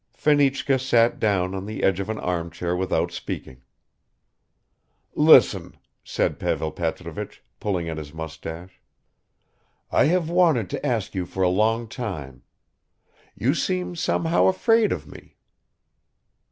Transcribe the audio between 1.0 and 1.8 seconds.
down on